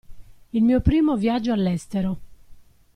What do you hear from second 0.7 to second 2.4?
primo viaggio all'estero.